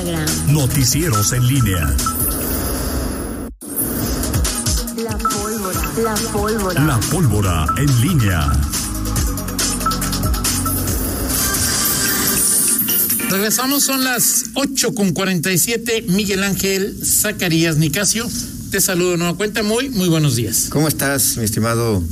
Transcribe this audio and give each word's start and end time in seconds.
Instagram. 0.00 0.52
Noticieros 0.54 1.32
en 1.32 1.46
línea. 1.46 1.94
La 4.96 5.18
pólvora. 5.18 5.80
La 6.02 6.14
pólvora. 6.32 6.84
La 6.86 7.00
pólvora 7.00 7.66
en 7.76 8.00
línea. 8.00 8.52
Regresamos, 13.28 13.84
son 13.84 14.02
las 14.02 14.44
8 14.54 14.94
con 14.94 15.12
47. 15.12 16.06
Miguel 16.08 16.42
Ángel 16.44 16.96
Zacarías 17.04 17.76
Nicasio, 17.76 18.26
te 18.70 18.80
saludo 18.80 19.12
de 19.12 19.18
nueva 19.18 19.36
cuenta. 19.36 19.62
Muy, 19.62 19.90
muy 19.90 20.08
buenos 20.08 20.34
días. 20.36 20.68
¿Cómo 20.70 20.88
estás, 20.88 21.36
mi 21.36 21.44
estimado 21.44 22.02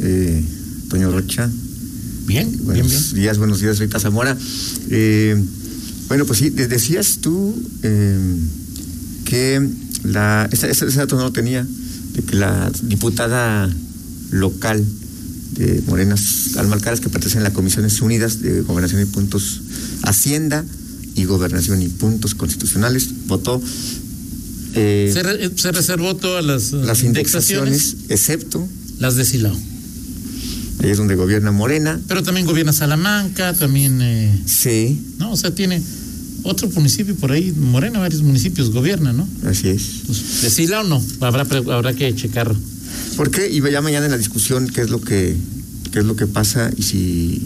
eh, 0.00 0.44
Toño 0.90 1.10
Rocha? 1.10 1.50
Bien, 2.26 2.48
Buenos 2.64 2.86
bien, 2.88 3.00
bien. 3.02 3.14
días, 3.14 3.38
buenos 3.38 3.60
días, 3.60 3.78
Rita 3.78 3.98
Zamora. 3.98 4.36
Eh, 4.90 5.42
bueno, 6.10 6.26
pues 6.26 6.40
sí, 6.40 6.50
de- 6.50 6.66
decías 6.68 7.18
tú 7.22 7.54
eh, 7.82 8.18
que 9.24 9.66
la, 10.04 10.48
ese, 10.52 10.70
ese 10.70 10.84
dato 10.86 11.16
no 11.16 11.22
lo 11.22 11.32
tenía, 11.32 11.64
de 12.14 12.22
que 12.22 12.34
la 12.36 12.70
diputada 12.82 13.72
local 14.30 14.84
de 15.56 15.82
Morenas, 15.86 16.56
Alma 16.56 16.74
Alcaraz, 16.74 17.00
que 17.00 17.08
pertenece 17.08 17.38
a 17.38 17.42
las 17.42 17.52
Comisiones 17.52 18.00
Unidas 18.00 18.40
de 18.42 18.60
Gobernación 18.62 19.00
y 19.02 19.04
Puntos 19.06 19.60
Hacienda 20.02 20.64
y 21.14 21.24
Gobernación 21.24 21.80
y 21.82 21.88
Puntos 21.88 22.34
Constitucionales, 22.34 23.08
votó 23.26 23.60
eh, 24.74 25.10
Se, 25.12 25.22
re- 25.22 25.50
se 25.56 25.72
reservó 25.72 26.16
todas 26.16 26.44
las, 26.44 26.72
eh, 26.72 26.76
las 26.84 27.02
indexaciones, 27.02 27.96
excepto 28.08 28.66
las 28.98 29.16
de 29.16 29.24
Silao. 29.24 29.56
ahí 30.82 30.90
es 30.90 30.96
donde 30.98 31.14
gobierna 31.16 31.50
Morena. 31.52 32.00
Pero 32.08 32.22
también 32.22 32.46
gobierna 32.46 32.72
Salamanca, 32.72 33.52
también, 33.54 34.00
eh, 34.02 34.42
Sí, 34.46 35.00
¿no? 35.18 35.32
O 35.32 35.36
sea, 35.36 35.54
tiene 35.54 35.82
otro 36.42 36.68
municipio 36.70 37.14
por 37.16 37.32
ahí, 37.32 37.52
Morena, 37.52 37.98
varios 37.98 38.22
municipios 38.22 38.70
gobierna, 38.70 39.12
¿no? 39.12 39.28
así 39.44 39.68
es. 39.68 40.02
Pues, 40.06 40.42
de 40.42 40.50
Silao 40.50 40.84
no, 40.84 41.02
habrá, 41.20 41.42
habrá 41.42 41.92
que 41.94 42.14
checar. 42.14 42.54
¿Por 43.16 43.30
qué? 43.30 43.50
Y 43.50 43.60
ya 43.70 43.80
mañana 43.80 44.06
en 44.06 44.12
la 44.12 44.18
discusión 44.18 44.68
qué 44.68 44.82
es 44.82 44.90
lo 44.90 45.00
que 45.00 45.36
qué 45.90 46.00
es 46.00 46.04
lo 46.04 46.16
que 46.16 46.26
pasa 46.26 46.70
y 46.76 46.82
si, 46.82 47.42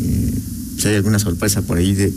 eh, 0.00 0.34
si 0.78 0.88
hay 0.88 0.96
alguna 0.96 1.18
sorpresa 1.18 1.62
por 1.62 1.78
ahí 1.78 1.94
de, 1.94 2.12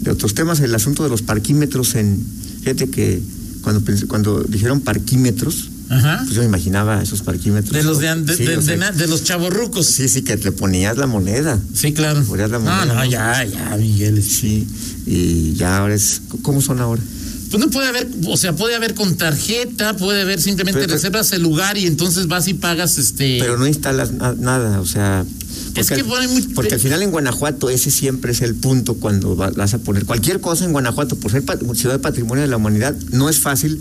de 0.00 0.10
otros 0.10 0.34
temas. 0.34 0.60
El 0.60 0.74
asunto 0.74 1.02
de 1.02 1.08
los 1.08 1.22
parquímetros 1.22 1.94
en 1.94 2.18
fíjate 2.60 2.90
que 2.90 3.20
cuando 3.62 3.82
cuando 4.08 4.42
dijeron 4.42 4.80
parquímetros, 4.80 5.70
Ajá. 5.92 6.20
pues 6.24 6.34
yo 6.34 6.40
me 6.42 6.46
imaginaba 6.48 7.02
esos 7.02 7.22
parquímetros. 7.22 7.72
De 7.72 7.82
los 7.82 7.98
de, 7.98 8.14
de, 8.22 8.36
Sí, 8.36 8.44
de- 8.44 8.56
o 8.56 8.62
sea, 8.62 8.72
de 8.72 8.78
na- 8.78 8.92
de 8.92 9.06
los 9.06 9.24
chavorrucos. 9.24 9.86
sí, 9.86 10.08
sí, 10.08 10.22
que 10.22 10.36
te 10.36 10.52
ponías 10.52 10.96
la 10.96 11.06
moneda. 11.06 11.58
Sí, 11.74 11.92
claro. 11.92 12.22
Ponías 12.24 12.50
la 12.50 12.58
moneda, 12.58 12.84
no, 12.86 12.94
¿no? 12.94 13.04
ya, 13.04 13.44
ya, 13.44 13.76
Miguel. 13.78 14.22
Sí, 14.22 14.66
y 15.06 15.52
ya 15.54 15.78
ahora 15.78 15.94
es. 15.94 16.22
¿Cómo 16.42 16.60
son 16.62 16.80
ahora? 16.80 17.02
Pues 17.50 17.62
no 17.62 17.68
puede 17.70 17.88
haber, 17.88 18.08
o 18.28 18.36
sea, 18.38 18.54
puede 18.56 18.74
haber 18.74 18.94
con 18.94 19.14
tarjeta, 19.16 19.94
puede 19.96 20.22
haber 20.22 20.40
simplemente 20.40 20.80
Pero- 20.80 20.94
reservas 20.94 21.32
el 21.32 21.42
lugar 21.42 21.76
y 21.76 21.86
entonces 21.86 22.26
vas 22.26 22.48
y 22.48 22.54
pagas 22.54 22.96
este. 22.96 23.38
Pero 23.40 23.58
no 23.58 23.66
instalas 23.66 24.12
na- 24.12 24.34
nada, 24.38 24.80
o 24.80 24.86
sea. 24.86 25.26
Es 25.74 25.88
que 25.88 25.94
al- 25.96 26.04
pone 26.04 26.28
muy- 26.28 26.42
Porque 26.54 26.74
al 26.74 26.80
final 26.80 27.02
en 27.02 27.10
Guanajuato 27.10 27.68
ese 27.68 27.90
siempre 27.90 28.32
es 28.32 28.40
el 28.40 28.54
punto 28.54 28.94
cuando 28.94 29.36
va- 29.36 29.50
vas 29.50 29.74
a 29.74 29.78
poner 29.78 30.06
cualquier 30.06 30.40
cosa 30.40 30.64
en 30.64 30.72
Guanajuato, 30.72 31.16
por 31.16 31.30
ser 31.30 31.42
ciudad 31.74 31.94
de 31.94 31.98
patrimonio 31.98 32.42
de 32.42 32.48
la 32.48 32.56
humanidad, 32.56 32.94
no 33.10 33.28
es 33.28 33.38
fácil 33.40 33.78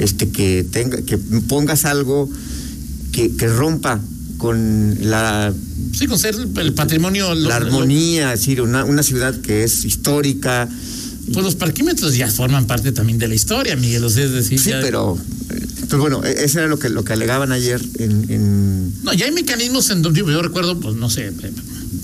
este 0.00 0.28
que 0.30 0.64
tenga 0.70 1.02
que 1.02 1.18
pongas 1.18 1.84
algo 1.84 2.28
que, 3.12 3.34
que 3.36 3.46
rompa 3.48 4.00
con 4.38 4.96
la, 5.02 5.52
Sí, 5.92 6.06
con 6.06 6.18
ser 6.18 6.34
el 6.56 6.72
patrimonio. 6.72 7.34
la 7.34 7.48
lo- 7.60 7.66
armonía, 7.66 8.32
es 8.32 8.40
decir, 8.40 8.60
una, 8.62 8.84
una 8.84 9.02
ciudad 9.02 9.34
que 9.40 9.64
es 9.64 9.84
histórica. 9.84 10.68
pues 11.32 11.44
los 11.44 11.54
parquímetros 11.56 12.16
ya 12.16 12.28
forman 12.30 12.66
parte 12.66 12.92
también 12.92 13.18
de 13.18 13.28
la 13.28 13.34
historia, 13.34 13.76
Miguel. 13.76 14.04
O 14.04 14.10
sea, 14.10 14.24
es 14.24 14.32
decir, 14.32 14.58
Sí, 14.58 14.70
ya- 14.70 14.80
pero 14.80 15.18
eh, 15.50 15.66
pues 15.88 16.00
bueno, 16.00 16.24
e- 16.24 16.44
eso 16.44 16.58
era 16.60 16.68
lo 16.68 16.78
que 16.78 16.88
lo 16.88 17.04
que 17.04 17.12
alegaban 17.12 17.52
ayer 17.52 17.80
en, 17.98 18.30
en 18.30 18.92
No, 19.02 19.12
ya 19.12 19.26
hay 19.26 19.32
mecanismos 19.32 19.90
en 19.90 20.00
donde 20.02 20.20
yo, 20.20 20.30
yo 20.30 20.40
recuerdo, 20.42 20.78
pues 20.80 20.94
no 20.96 21.10
sé, 21.10 21.26
eh, 21.26 21.32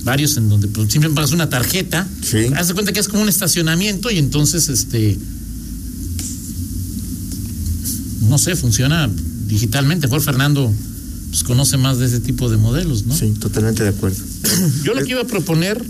varios 0.04 0.37
en 0.37 0.48
donde 0.48 0.69
pues, 0.69 0.91
simplemente 0.92 1.16
pagas 1.16 1.32
una 1.32 1.48
tarjeta. 1.48 2.06
Sí. 2.22 2.48
Haz 2.56 2.69
de 2.69 2.75
cuenta 2.75 2.92
que 2.92 3.00
es 3.00 3.09
como 3.09 3.22
un 3.22 3.28
estacionamiento 3.28 4.10
y 4.10 4.19
entonces, 4.19 4.69
este. 4.69 5.16
No 8.36 8.42
sé, 8.42 8.54
funciona 8.54 9.10
digitalmente. 9.47 10.08
Por 10.08 10.20
Fernando, 10.20 10.70
pues 11.30 11.42
conoce 11.42 11.78
más 11.78 11.98
de 11.98 12.04
ese 12.04 12.20
tipo 12.20 12.50
de 12.50 12.58
modelos, 12.58 13.06
¿no? 13.06 13.16
sí, 13.16 13.32
totalmente 13.41 13.82
de 13.82 13.88
acuerdo. 13.88 14.22
Yo 14.84 14.92
lo 14.92 15.02
que 15.02 15.12
iba 15.12 15.22
a 15.22 15.26
proponer 15.26 15.82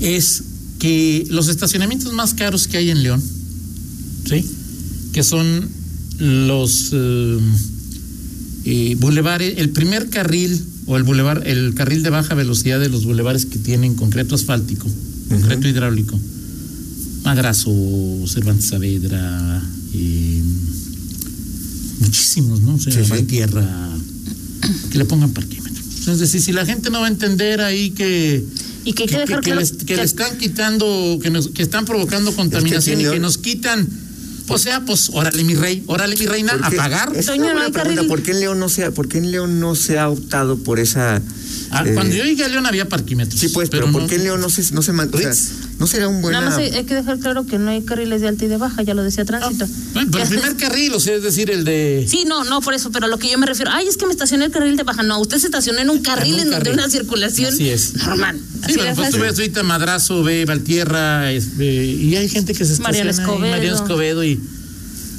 es 0.00 0.42
que 0.78 1.26
los 1.30 1.48
estacionamientos 1.48 2.12
más 2.12 2.34
caros 2.34 2.68
que 2.68 2.76
hay 2.76 2.90
en 2.90 3.02
León, 3.02 3.22
¿sí? 4.28 4.44
Que 5.14 5.22
son 5.22 5.70
los 6.18 6.90
eh, 6.92 7.38
eh, 8.66 8.96
bulevares, 9.00 9.56
el 9.56 9.70
primer 9.70 10.10
carril 10.10 10.62
o 10.84 10.98
el 10.98 11.04
bulevar, 11.04 11.46
el 11.46 11.72
carril 11.72 12.02
de 12.02 12.10
baja 12.10 12.34
velocidad 12.34 12.78
de 12.78 12.90
los 12.90 13.06
bulevares 13.06 13.46
que 13.46 13.58
tienen 13.58 13.94
concreto 13.94 14.34
asfáltico, 14.34 14.86
concreto 15.30 15.66
hidráulico, 15.66 16.20
Madrazo, 17.24 17.72
Cervantes 18.26 18.66
Saavedra, 18.66 19.62
eh, 19.94 20.42
muchísimos, 22.00 22.60
¿no? 22.60 22.74
O 22.74 22.78
sea, 22.80 22.92
Sí, 22.92 23.04
sí. 23.04 23.10
Valtierra, 23.10 23.88
que 24.90 24.98
le 24.98 25.04
pongan 25.04 25.30
parquímetro. 25.30 25.82
Es 26.12 26.18
decir, 26.18 26.40
si 26.42 26.52
la 26.52 26.64
gente 26.66 26.90
no 26.90 27.00
va 27.00 27.06
a 27.06 27.10
entender 27.10 27.60
ahí 27.60 27.90
que 27.90 28.44
Y 28.84 28.92
que 28.94 29.02
hay 29.04 29.08
que 29.08 29.18
dejar 29.18 29.40
que 29.40 29.50
claro 29.50 29.60
les- 29.60 29.72
que 29.72 29.84
que- 29.86 29.96
le 29.96 30.02
están 30.02 30.38
quitando, 30.38 31.18
que, 31.22 31.30
nos, 31.30 31.48
que 31.48 31.62
están 31.62 31.84
provocando 31.84 32.34
contaminación 32.34 33.00
y 33.00 33.04
que 33.04 33.20
nos 33.20 33.36
quitan, 33.38 33.86
o 34.48 34.58
sea, 34.58 34.84
pues 34.84 35.10
órale 35.12 35.44
mi 35.44 35.54
rey, 35.54 35.84
órale 35.86 36.16
mi 36.16 36.26
reina, 36.26 36.52
¿Por 36.54 36.64
a 36.64 36.70
pagar. 36.70 37.12
Es 37.14 37.28
una 37.28 37.52
buena 37.52 37.70
pregunta. 37.70 38.02
¿Por 38.08 38.22
qué 38.22 38.32
en 38.32 38.40
León 38.40 38.58
no 38.58 38.68
se 38.68 38.84
ha, 38.84 38.90
por 38.90 39.06
qué 39.08 39.18
en 39.18 39.30
León 39.30 39.60
no 39.60 39.74
se 39.76 39.98
ha 39.98 40.08
optado 40.08 40.56
por 40.58 40.80
esa 40.80 41.20
Ah, 41.72 41.84
eh, 41.86 41.94
Cuando 41.94 42.14
yo 42.16 42.24
llegué 42.24 42.44
a 42.44 42.48
León 42.48 42.66
había 42.66 42.88
parquímetros. 42.88 43.38
Sí, 43.40 43.48
pues, 43.50 43.68
pero, 43.70 43.90
¿por 43.92 44.02
no- 44.02 44.08
qué 44.08 44.16
en 44.16 44.24
León 44.24 44.40
no 44.40 44.50
se 44.50 44.72
no 44.74 44.82
se 44.82 44.92
man- 44.92 45.08
o 45.12 45.16
sea, 45.18 45.30
Ritz. 45.30 45.50
no 45.78 45.86
será 45.86 46.08
un 46.08 46.20
buen 46.20 46.32
Nada 46.32 46.46
más 46.50 46.58
hay, 46.58 46.70
hay 46.70 46.84
que 46.84 46.94
dejar 46.94 47.18
claro 47.20 47.46
que 47.46 47.58
no 47.58 47.70
hay 47.70 47.82
carriles 47.82 48.20
de 48.20 48.28
alta 48.28 48.44
y 48.44 48.48
de 48.48 48.56
baja, 48.56 48.82
ya 48.82 48.92
lo 48.94 49.02
decía 49.04 49.24
tránsito. 49.24 49.66
Bueno, 49.94 50.08
pero 50.10 50.24
el 50.24 50.30
primer 50.30 50.56
carril, 50.56 50.92
o 50.94 51.00
sea, 51.00 51.14
es 51.14 51.22
decir, 51.22 51.50
el 51.50 51.64
de. 51.64 52.06
Sí, 52.08 52.24
no, 52.26 52.42
no, 52.44 52.60
por 52.60 52.74
eso, 52.74 52.90
pero 52.90 53.06
a 53.06 53.08
lo 53.08 53.18
que 53.18 53.30
yo 53.30 53.38
me 53.38 53.46
refiero, 53.46 53.70
ay, 53.72 53.86
es 53.86 53.96
que 53.96 54.06
me 54.06 54.12
estacioné 54.12 54.46
el 54.46 54.50
carril 54.50 54.76
de 54.76 54.82
baja. 54.82 55.02
No, 55.04 55.20
usted 55.20 55.38
se 55.38 55.46
estacionó 55.46 55.78
en 55.78 55.90
un 55.90 56.02
carril 56.02 56.34
un 56.34 56.40
en 56.40 56.50
donde 56.50 56.72
una 56.72 56.90
circulación 56.90 57.54
Así 57.54 57.68
es. 57.68 57.94
normal. 57.94 58.36
Sí, 58.38 58.60
Así 58.64 58.74
pero 58.78 58.94
pues 58.96 59.10
tú 59.10 59.18
ves 59.18 59.38
ahorita 59.38 59.62
Madrazo, 59.62 60.22
ve 60.24 60.44
Valtierra, 60.44 61.30
este, 61.32 61.64
y 61.84 62.16
hay 62.16 62.28
gente 62.28 62.52
que 62.52 62.64
se 62.64 62.72
estaciona 62.72 62.88
Mariano 63.04 63.10
Escobedo. 63.10 63.50
Mariano 63.52 63.76
Escobedo 63.76 64.24
y. 64.24 64.40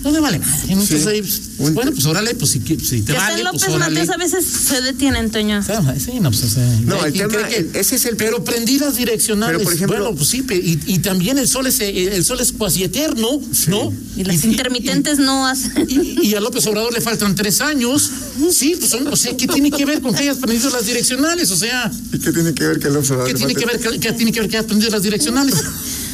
No 0.04 0.12
me 0.12 0.20
vale 0.20 0.40
madre. 0.40 0.62
Entonces 0.70 1.04
Sí. 1.04 1.10
ahí, 1.10 1.22
pues, 1.22 1.42
Un- 1.60 1.74
bueno, 1.76 1.92
pues 1.92 2.06
órale, 2.06 2.34
pues 2.36 2.52
si, 2.52 2.60
si 2.60 3.02
te 3.02 3.14
Que 3.14 3.14
vale, 3.20 3.44
pues 3.44 3.54
López 3.54 3.70
órale. 3.70 3.96
Mateos 4.00 4.10
a 4.10 4.18
veces 4.18 4.46
se 4.46 4.82
detienen, 4.82 5.30
Toño. 5.30 5.62
Sea, 5.64 5.82
Sí, 6.00 6.20
no, 6.20 6.32
pues, 6.32 6.44
o 6.44 6.50
sea, 6.50 6.66
No, 6.86 7.02
hay 7.02 7.12
el 7.20 7.28
tema- 7.28 7.48
que- 7.48 7.58
el- 7.58 7.70
ese 7.76 7.96
es 7.98 8.06
el- 8.06 8.16
Pero 8.16 8.44
prendidas 8.44 8.96
direccionales. 8.96 9.58
Pero, 9.58 9.64
por 9.64 9.74
ejemplo- 9.74 9.98
bueno, 10.02 10.16
pues 10.18 10.30
sí, 10.30 10.44
y, 10.50 10.94
y 10.96 11.00
también 11.00 11.38
el 11.38 11.48
sol 11.48 11.68
es 11.68 11.80
eh, 11.82 12.16
el 12.16 12.26
sol 12.26 12.40
es 12.42 12.52
cuasi 12.52 12.84
eterno, 12.84 13.40
¿no? 13.68 13.94
Y 14.18 14.24
las 14.24 14.44
intermitentes 14.44 15.20
no 15.20 15.46
hacen. 15.48 15.72
Y, 15.88 16.28
y 16.28 16.36
a 16.36 16.40
López 16.40 16.66
Obrador 16.68 16.94
le 16.94 17.02
faltan 17.02 17.36
tres 17.36 17.62
años. 17.62 18.10
Sí, 18.52 18.76
pues 18.80 18.90
son- 18.92 19.08
o 19.08 19.16
sea, 19.16 19.36
¿qué 19.38 19.48
tiene 19.48 19.70
que 19.72 19.86
ver 19.86 20.02
con 20.02 20.14
que 20.14 20.22
hayas 20.24 20.38
prendido 20.38 20.70
las 20.72 20.86
direccionales? 20.86 21.52
O 21.52 21.58
sea, 21.58 21.92
¿Y 22.14 22.18
qué 22.20 22.32
tiene 22.32 22.54
que 22.54 22.66
ver 22.68 22.80
que 22.80 22.88
el 22.88 22.98
observador 22.98 23.28
¿qué 23.32 23.36
tiene 23.36 23.54
que 23.56 23.66
ver 23.66 23.80
que, 23.80 24.00
qué 24.00 24.12
tiene 24.14 24.32
que 24.32 24.40
ver 24.42 24.50
que 24.50 24.58
hayas 24.58 24.68
prendido 24.68 24.92
las 24.92 25.04
direccionales? 25.04 25.56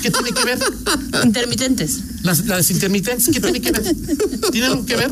¿Qué 0.01 0.11
tiene 0.11 0.31
que 0.31 0.45
ver? 0.45 0.59
Intermitentes. 1.23 1.99
Las, 2.23 2.45
las 2.45 2.69
intermitentes, 2.71 3.29
¿qué 3.33 3.39
tiene 3.39 3.61
que 3.61 3.71
ver? 3.71 3.95
¿Tiene 4.51 4.67
algo 4.67 4.85
que 4.85 4.95
ver? 4.95 5.11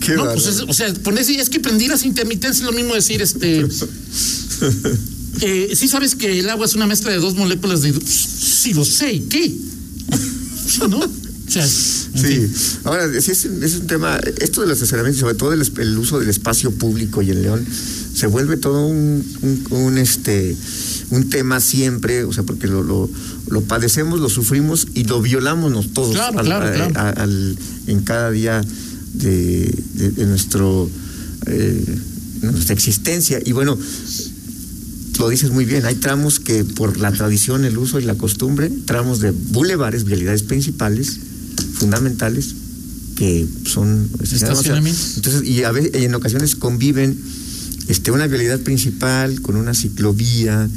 Qué 0.00 0.14
No, 0.14 0.32
pues 0.32 0.46
es, 0.46 0.60
o 0.60 0.72
sea, 0.72 0.92
ponerse, 0.94 1.38
es 1.40 1.48
que 1.48 1.60
prendí 1.60 1.86
las 1.88 2.04
intermitentes 2.04 2.58
es 2.60 2.64
lo 2.64 2.72
mismo 2.72 2.94
decir, 2.94 3.22
este. 3.22 3.66
eh, 5.40 5.72
sí 5.74 5.88
sabes 5.88 6.14
que 6.14 6.40
el 6.40 6.50
agua 6.50 6.66
es 6.66 6.74
una 6.74 6.86
mezcla 6.86 7.10
de 7.12 7.18
dos 7.18 7.34
moléculas 7.34 7.82
de. 7.82 7.92
Sí, 8.06 8.74
lo 8.74 8.84
sé, 8.84 9.12
¿y 9.14 9.20
qué? 9.20 9.54
O 11.46 11.50
sea, 11.50 11.66
Sí, 11.66 12.20
fin. 12.22 12.52
ahora 12.84 13.08
sí 13.20 13.30
es, 13.30 13.44
es 13.44 13.74
un 13.76 13.86
tema, 13.86 14.18
esto 14.40 14.62
de 14.62 14.66
los 14.66 14.76
estacionamientos, 14.78 15.20
sobre 15.20 15.34
todo 15.34 15.52
el, 15.52 15.62
el 15.78 15.98
uso 15.98 16.18
del 16.18 16.30
espacio 16.30 16.70
público 16.72 17.20
y 17.22 17.30
en 17.30 17.42
León, 17.42 17.66
se 18.14 18.26
vuelve 18.26 18.56
todo 18.56 18.86
un, 18.86 19.24
un, 19.42 19.66
un, 19.70 19.98
este 19.98 20.56
un 21.14 21.28
tema 21.30 21.60
siempre, 21.60 22.24
o 22.24 22.32
sea, 22.32 22.42
porque 22.44 22.66
lo, 22.66 22.82
lo, 22.82 23.08
lo 23.48 23.60
padecemos, 23.62 24.20
lo 24.20 24.28
sufrimos 24.28 24.88
y 24.94 25.04
lo 25.04 25.20
violamos 25.22 25.92
todos 25.92 26.14
Claro, 26.14 26.38
al- 26.40 26.46
claro, 26.46 26.66
a- 26.66 26.72
claro. 26.72 26.92
a- 26.98 27.10
al- 27.22 27.56
en 27.86 28.00
cada 28.02 28.30
día 28.30 28.62
de, 29.14 29.72
de- 29.94 30.10
de 30.10 30.26
nuestro 30.26 30.90
eh, 31.46 31.84
nuestra 32.42 32.74
existencia. 32.74 33.38
Y 33.44 33.52
bueno, 33.52 33.78
lo 35.18 35.28
dices 35.28 35.50
muy 35.50 35.64
bien, 35.64 35.84
hay 35.86 35.94
tramos 35.94 36.40
que 36.40 36.64
por 36.64 36.96
la 36.98 37.12
tradición, 37.12 37.64
el 37.64 37.78
uso 37.78 38.00
y 38.00 38.04
la 38.04 38.16
costumbre, 38.16 38.70
tramos 38.86 39.20
de 39.20 39.30
bulevares, 39.30 40.04
vialidades 40.04 40.42
principales, 40.42 41.18
fundamentales, 41.74 42.54
que 43.16 43.46
son 43.66 44.08
Estacionamientos. 44.20 45.12
Entonces, 45.16 45.48
y 45.48 45.62
a 45.62 45.70
ve- 45.70 45.90
en 45.94 46.14
ocasiones 46.14 46.56
conviven 46.56 47.16
este, 47.86 48.10
una 48.10 48.26
vialidad 48.26 48.60
principal 48.60 49.40
con 49.40 49.56
una 49.56 49.72
ciclovía, 49.74 50.68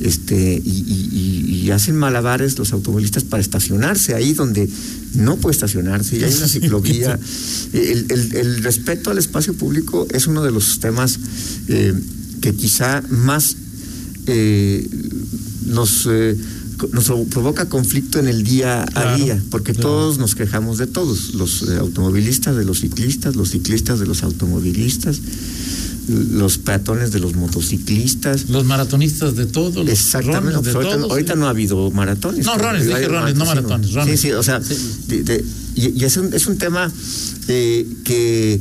este 0.00 0.60
y, 0.64 0.68
y- 0.70 1.08
y- 1.12 1.56
y 1.66 1.70
hacen 1.70 1.96
malabares 1.96 2.58
los 2.58 2.72
automovilistas 2.72 3.24
para 3.24 3.40
estacionarse 3.42 4.14
ahí 4.14 4.32
donde 4.32 4.68
no 5.14 5.36
puede 5.36 5.52
estacionarse 5.52 6.16
y 6.18 6.24
hay 6.24 6.34
una 6.34 6.48
ciclovía. 6.56 7.18
El, 7.72 8.06
el- 8.08 8.34
el 8.36 8.62
respeto 8.62 9.10
al 9.10 9.18
espacio 9.18 9.54
público 9.54 10.06
es 10.10 10.26
uno 10.26 10.42
de 10.42 10.50
los 10.50 10.80
temas 10.80 11.18
eh, 11.68 11.94
que 12.40 12.54
quizá 12.54 13.02
más 13.10 13.56
eh, 14.26 14.88
nos, 15.66 16.06
eh, 16.10 16.36
nos 16.92 17.04
provoca 17.30 17.68
conflicto 17.68 18.18
en 18.18 18.28
el 18.28 18.42
día 18.42 18.86
a 18.94 19.16
día, 19.16 19.42
porque 19.50 19.72
claro. 19.72 19.88
todos 19.88 20.18
nos 20.18 20.34
quejamos 20.34 20.78
de 20.78 20.86
todos, 20.86 21.34
los 21.34 21.62
eh, 21.62 21.76
automovilistas 21.78 22.56
de 22.56 22.64
los 22.64 22.80
ciclistas, 22.80 23.36
los 23.36 23.50
ciclistas 23.50 23.98
de 24.00 24.06
los 24.06 24.22
automovilistas, 24.22 25.20
los 26.10 26.58
peatones 26.58 27.12
de 27.12 27.20
los 27.20 27.34
motociclistas. 27.34 28.48
Los 28.50 28.64
maratonistas 28.64 29.36
de 29.36 29.46
todos, 29.46 29.74
los 29.76 29.88
Exactamente, 29.88 30.60
de 30.62 30.70
ahorita, 30.72 30.96
todos. 30.96 31.10
ahorita 31.10 31.34
no 31.36 31.46
ha 31.46 31.50
habido 31.50 31.90
maratones. 31.90 32.44
No, 32.44 32.56
runners, 32.58 32.86
dije 32.86 33.06
runners, 33.08 33.36
no 33.36 33.44
maratones, 33.44 33.88
Sí, 33.90 33.94
runners. 33.96 34.20
sí, 34.20 34.32
o 34.32 34.42
sea, 34.42 34.60
Sí. 34.62 34.76
de- 35.08 35.22
de- 35.22 35.44
y, 35.76 36.00
y 36.00 36.04
es, 36.04 36.16
un, 36.16 36.32
es 36.34 36.46
un 36.46 36.58
tema 36.58 36.90
eh, 37.48 37.86
que, 38.04 38.60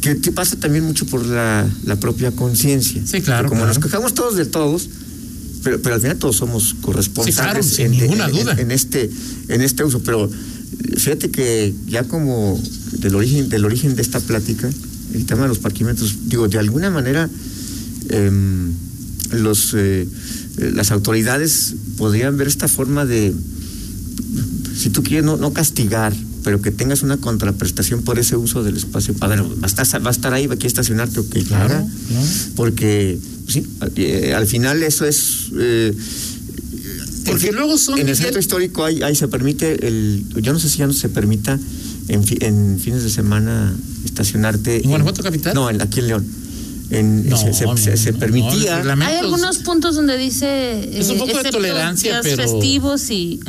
que 0.00 0.14
te 0.16 0.32
pasa 0.32 0.56
también 0.56 0.84
mucho 0.84 1.06
por 1.06 1.24
la, 1.26 1.68
la 1.84 1.96
propia 1.96 2.32
conciencia. 2.32 3.02
Sí, 3.06 3.20
claro, 3.20 3.48
Como 3.48 3.62
claro. 3.62 3.74
nos 3.74 3.82
quejamos 3.84 4.14
todos 4.14 4.36
de 4.36 4.46
todos, 4.46 4.88
pero, 5.62 5.80
pero 5.80 5.94
al 5.94 6.00
final 6.00 6.16
todos 6.18 6.36
somos 6.36 6.74
corresponsables 6.80 7.66
Sí, 7.66 7.76
claro, 7.76 7.92
sin 7.92 8.00
en, 8.00 8.00
ninguna 8.10 8.26
en- 8.26 8.32
duda. 8.32 8.56
en 8.58 8.70
este, 8.70 9.10
en 9.48 9.60
este 9.62 9.84
uso. 9.84 10.00
Pero 10.00 10.30
fíjate 10.96 11.30
que 11.30 11.72
ya 11.86 12.04
como 12.04 12.60
del 12.92 13.14
origen, 13.14 13.48
del 13.48 13.64
origen 13.64 13.96
de 13.96 14.02
esta 14.02 14.20
plática, 14.20 14.68
el 15.14 15.24
tema 15.26 15.42
de 15.42 15.48
los 15.48 15.58
parquímetros, 15.58 16.28
digo, 16.28 16.48
de 16.48 16.58
alguna 16.58 16.90
manera 16.90 17.30
em, 18.10 18.72
los 19.32 19.72
eh, 19.74 20.06
eh, 20.58 20.70
las 20.74 20.90
autoridades 20.90 21.74
podrían 21.96 22.36
ver 22.36 22.46
esta 22.48 22.68
forma 22.68 23.04
de 23.06 23.32
si 24.76 24.90
tú 24.90 25.02
quieres 25.02 25.24
no, 25.24 25.36
no 25.36 25.52
castigar 25.52 26.12
pero 26.42 26.60
que 26.60 26.70
tengas 26.70 27.02
una 27.02 27.16
contraprestación 27.16 28.02
por 28.02 28.18
ese 28.18 28.36
uso 28.36 28.62
del 28.62 28.76
espacio 28.76 29.14
a 29.20 29.28
ver 29.28 29.40
va 29.42 29.46
a 29.62 29.66
estar, 29.66 30.04
va 30.04 30.10
a 30.10 30.12
estar 30.12 30.34
ahí 30.34 30.46
va 30.46 30.54
aquí 30.54 30.66
a 30.66 30.68
estacionarte 30.68 31.20
ok 31.20 31.32
Claro, 31.46 31.64
haga. 31.74 31.86
claro. 32.08 32.26
porque 32.56 33.18
sí 33.48 33.64
eh, 33.96 34.34
al 34.36 34.46
final 34.46 34.82
eso 34.82 35.06
es 35.06 35.46
eh, 35.58 35.94
Porque 37.24 37.48
en- 37.48 37.54
luego 37.54 37.78
son, 37.78 37.98
en 37.98 38.08
el 38.08 38.16
centro 38.16 38.38
histórico 38.40 38.84
ahí, 38.84 39.02
ahí 39.02 39.14
se 39.16 39.28
permite 39.28 39.86
el 39.86 40.24
yo 40.42 40.52
no 40.52 40.58
sé 40.58 40.68
si 40.68 40.78
ya 40.78 40.86
no 40.86 40.92
se 40.92 41.08
permita 41.08 41.58
en, 42.08 42.24
fi- 42.24 42.38
en 42.40 42.78
fines 42.80 43.02
de 43.02 43.10
semana 43.10 43.74
estacionarte 44.04 44.82
¿En 44.82 44.90
Guanajuato 44.90 45.22
capital? 45.22 45.54
no 45.54 45.70
en- 45.70 45.80
aquí 45.82 46.00
en 46.00 46.06
León 46.08 46.26
en, 46.90 47.28
No, 47.28 47.36
se, 47.36 47.52
se- 47.54 47.64
no, 47.64 47.76
se- 47.76 47.96
se 47.96 48.12
permitía 48.12 48.82
no, 48.84 49.04
Hay 49.04 49.16
algunos 49.16 49.58
puntos 49.58 49.96
donde 49.96 50.18
dice. 50.18 50.98
Es 51.00 51.08
un 51.08 51.16
eh, 51.16 51.18
poco 51.18 51.42
de 51.42 51.50
tolerancia, 51.50 52.20
días 52.20 52.36
pero- 52.36 52.42
festivos 52.42 53.10
y. 53.10 53.40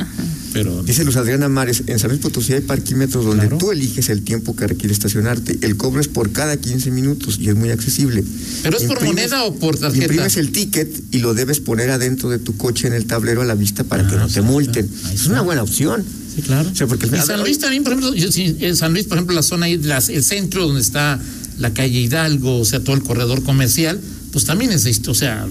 Pero 0.62 0.82
Dice 0.82 1.04
Luz 1.04 1.16
Adriana 1.16 1.48
Mares, 1.48 1.82
en 1.86 1.98
San 1.98 2.10
Luis 2.10 2.20
Potosí 2.20 2.52
hay 2.52 2.60
parquímetros 2.60 3.24
donde 3.24 3.42
Claro. 3.42 3.58
tú 3.58 3.72
eliges 3.72 4.08
el 4.08 4.22
tiempo 4.22 4.56
que 4.56 4.66
requiere 4.66 4.92
estacionarte. 4.92 5.58
El 5.62 5.76
cobro 5.76 6.00
es 6.00 6.08
por 6.08 6.32
cada 6.32 6.56
15 6.56 6.90
minutos 6.90 7.38
y 7.40 7.48
es 7.48 7.54
muy 7.56 7.70
accesible. 7.70 8.24
¿Pero 8.62 8.78
es 8.78 8.84
por 8.84 9.02
moneda 9.04 9.44
o 9.44 9.54
por 9.54 9.76
tarjeta? 9.78 10.04
Imprimes 10.04 10.36
el 10.36 10.52
ticket 10.52 11.02
y 11.12 11.18
lo 11.18 11.34
debes 11.34 11.60
poner 11.60 11.90
adentro 11.90 12.28
de 12.30 12.38
tu 12.38 12.56
coche 12.56 12.86
en 12.86 12.92
el 12.94 13.06
tablero 13.06 13.42
a 13.42 13.44
la 13.44 13.54
vista 13.54 13.84
para 13.84 14.06
que 14.06 14.14
Ah, 14.14 14.18
no 14.20 14.28
te 14.28 14.40
multen. 14.42 14.88
Es 15.12 15.26
una 15.26 15.42
buena 15.42 15.62
opción. 15.62 16.04
Sí, 16.34 16.42
claro. 16.42 16.68
O 16.70 16.74
sea, 16.76 16.86
porque- 16.86 17.06
y 17.06 17.20
San 17.26 17.40
Luis 17.40 17.58
también, 17.58 17.82
por 17.82 17.92
ejemplo, 17.92 18.14
yo- 18.14 18.30
sí, 18.32 18.56
en 18.60 18.76
San 18.76 18.92
Luis, 18.92 19.06
por 19.06 19.16
ejemplo, 19.18 19.34
la 19.34 19.42
zona 19.42 19.66
ahí, 19.66 19.78
las- 19.78 20.08
el 20.10 20.22
centro 20.22 20.66
donde 20.66 20.80
está 20.82 21.20
la 21.58 21.72
calle 21.72 21.98
Hidalgo, 22.00 22.58
o 22.58 22.64
sea, 22.64 22.80
todo 22.80 22.94
el 22.94 23.02
corredor 23.02 23.42
comercial, 23.42 23.98
pues 24.32 24.44
también 24.44 24.70
es, 24.72 24.84
o 25.08 25.14
sea, 25.14 25.46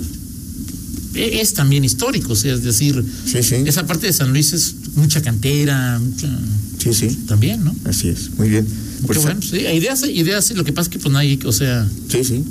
e- 1.15 1.39
es 1.41 1.53
también 1.53 1.83
histórico, 1.85 2.33
o 2.33 2.35
sea, 2.35 2.53
es 2.53 2.63
decir, 2.63 3.03
Sí, 3.25 3.41
sí. 3.41 3.55
esa 3.65 3.87
parte 3.87 4.07
de 4.07 4.13
San 4.13 4.31
Luis 4.31 4.53
es 4.53 4.75
mucha 4.95 5.21
cantera, 5.21 5.99
mucha, 5.99 6.27
Sí, 6.79 6.93
sí. 6.93 7.07
también, 7.27 7.63
¿no? 7.63 7.75
Así 7.85 8.09
es. 8.09 8.31
Muy 8.37 8.49
bien. 8.49 8.65
Eso- 9.09 9.21
bueno, 9.21 9.41
sí, 9.41 9.57
ideas, 9.57 10.03
ideas, 10.07 10.51
lo 10.51 10.63
que 10.63 10.71
pasa 10.73 10.89
es 10.89 10.93
que 10.93 10.99
pues 10.99 11.11
no 11.11 11.17
hay, 11.17 11.39
o 11.45 11.51
sea, 11.51 11.87
Sí, 12.09 12.23
sí. 12.23 12.43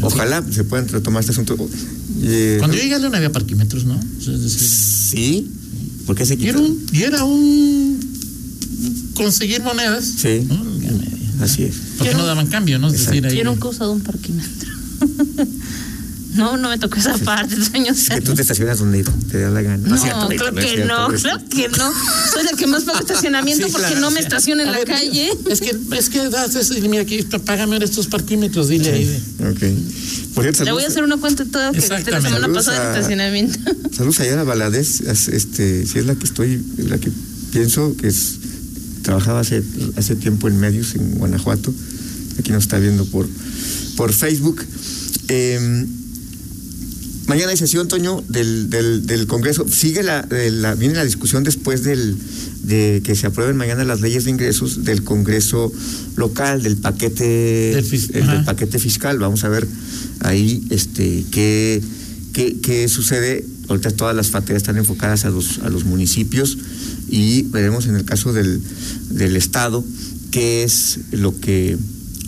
Ojalá 0.00 0.44
se 0.50 0.64
puedan 0.64 0.88
retomar 0.88 1.20
este 1.20 1.32
asunto. 1.32 1.56
Eh, 2.22 2.56
cuando 2.58 2.76
yo 2.76 2.82
llegué 2.82 2.94
a 2.94 2.98
León 2.98 3.14
había 3.14 3.32
parquímetros, 3.32 3.84
¿no? 3.84 3.94
O 3.94 4.22
sea, 4.22 4.34
es 4.34 4.42
decir, 4.42 4.68
Sí. 4.68 5.48
¿Por 6.06 6.14
qué 6.16 6.26
se 6.26 6.34
y 6.34 6.46
era 6.46 6.58
un, 6.58 6.78
y 6.92 7.02
era 7.02 7.24
un 7.24 7.98
conseguir 9.14 9.62
monedas, 9.62 10.04
Sí. 10.20 10.46
¿no? 10.48 10.62
Así 11.40 11.64
es. 11.64 11.74
porque 11.98 12.14
no 12.14 12.24
daban 12.24 12.46
cambio, 12.46 12.78
¿no? 12.78 12.88
Es 12.88 13.06
decir, 13.06 13.26
ahí- 13.26 13.36
Yo 13.38 13.44
nunca 13.44 13.66
he 13.66 13.70
usado 13.70 13.92
un 13.92 14.00
parquímetro. 14.00 14.70
no, 16.34 16.56
no 16.56 16.68
me 16.68 16.78
tocó 16.78 16.96
esa 16.98 17.16
parte, 17.18 17.56
señor. 17.72 17.94
Es 17.94 18.08
que 18.08 18.20
tú 18.20 18.34
te 18.34 18.42
estacionas 18.42 18.78
donde 18.78 19.04
te 19.30 19.40
da 19.40 19.50
la 19.50 19.62
gana. 19.62 19.76
No, 19.88 19.94
es 19.94 20.02
cierto, 20.02 20.28
creo 20.28 20.50
no 20.52 20.58
es 20.60 20.66
que 20.66 20.72
cierto, 20.74 21.08
no, 21.08 21.18
claro 21.18 21.42
que 21.48 21.68
no. 21.68 21.92
Soy 22.32 22.44
la 22.44 22.52
que 22.56 22.66
más 22.66 22.84
paga 22.84 23.00
estacionamiento 23.06 23.66
Sí, 23.66 23.72
porque 23.72 23.86
claro, 23.88 24.00
no 24.00 24.10
me 24.10 24.18
sí. 24.18 24.24
estaciono 24.24 24.62
en 24.62 24.68
A 24.68 24.72
la 24.72 24.78
ver, 24.78 24.86
calle. 24.88 25.30
Es 25.48 25.60
que, 25.60 25.76
es 25.96 26.08
que 26.10 26.28
das 26.28 26.54
eso, 26.54 26.74
y 26.76 26.88
mira 26.88 27.02
aquí, 27.02 27.22
págame 27.44 27.74
ahora 27.74 27.84
estos 27.84 28.06
parquímetros, 28.08 28.68
dile 28.68 28.90
ahí. 28.90 29.04
de- 29.04 29.48
Ok. 29.50 29.60
Por 30.34 30.42
cierto, 30.44 30.64
Le 30.64 30.72
voy 30.72 30.82
a 30.82 30.86
saludos- 30.86 30.90
hacer 30.90 31.04
una 31.04 31.16
cuenta 31.18 31.44
toda 31.44 31.72
que 31.72 31.86
gasté 31.86 32.10
la 32.10 32.20
semana 32.20 32.52
pasada 32.52 32.92
a- 32.92 32.96
estacionamiento. 32.96 33.58
Saludos 33.96 34.20
a 34.20 34.24
Yara 34.26 34.42
Valadez, 34.44 35.00
es, 35.02 35.28
este, 35.28 35.86
si 35.86 35.98
es 36.00 36.06
la 36.06 36.14
que 36.16 36.24
estoy, 36.24 36.60
la 36.78 36.98
que 36.98 37.10
pienso 37.52 37.96
que 37.96 38.08
es, 38.08 38.36
trabajaba 39.02 39.40
hace, 39.40 39.62
hace 39.96 40.16
tiempo 40.16 40.48
en 40.48 40.58
medios 40.58 40.94
en 40.96 41.14
Guanajuato, 41.18 41.72
aquí 42.38 42.50
nos 42.50 42.64
está 42.64 42.78
viendo 42.78 43.04
por, 43.06 43.28
por 43.96 44.12
Facebook. 44.12 44.64
Eh, 45.28 45.86
mañana 47.26 47.50
hay 47.52 47.56
sesión, 47.56 47.88
Toño, 47.88 48.22
del, 48.28 48.70
del, 48.70 49.06
del 49.06 49.26
Congreso. 49.26 49.66
Sigue 49.68 50.02
la, 50.02 50.22
de 50.22 50.50
la, 50.50 50.74
viene 50.74 50.94
la 50.94 51.04
discusión 51.04 51.44
después 51.44 51.82
del, 51.82 52.16
de 52.64 53.00
que 53.04 53.14
se 53.16 53.26
aprueben 53.26 53.56
mañana 53.56 53.84
las 53.84 54.00
leyes 54.00 54.24
de 54.24 54.30
ingresos 54.30 54.84
del 54.84 55.02
Congreso 55.04 55.72
local, 56.16 56.62
del 56.62 56.76
paquete, 56.76 57.24
Del 57.74 57.84
fis- 57.84 58.08
el- 58.14 58.26
del 58.26 58.30
ajá. 58.30 58.44
paquete 58.44 58.78
fiscal. 58.78 59.18
Vamos 59.18 59.44
a 59.44 59.48
ver 59.48 59.66
ahí 60.20 60.64
este 60.70 61.24
qué, 61.30 61.82
qué, 62.32 62.56
qué 62.62 62.88
sucede. 62.88 63.44
Ahorita 63.68 63.90
todas 63.92 64.14
las 64.14 64.28
fateas 64.30 64.58
están 64.58 64.76
enfocadas 64.76 65.24
a 65.24 65.30
los, 65.30 65.58
a 65.60 65.70
los 65.70 65.84
municipios 65.84 66.58
y 67.08 67.42
veremos 67.44 67.86
en 67.86 67.96
el 67.96 68.04
caso 68.04 68.34
del, 68.34 68.60
del 69.10 69.36
Estado 69.36 69.82
qué 70.30 70.64
es 70.64 70.98
lo 71.12 71.38
que, 71.40 71.78